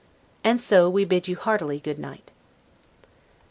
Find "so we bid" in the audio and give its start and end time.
0.59-1.27